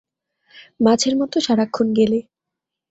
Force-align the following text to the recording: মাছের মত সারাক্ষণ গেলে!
মাছের 0.79 1.13
মত 1.19 1.33
সারাক্ষণ 1.45 1.87
গেলে! 1.97 2.19